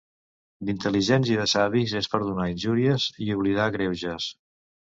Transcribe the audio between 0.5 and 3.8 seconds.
D'intel·ligents i de savis és perdonar injuries i oblidar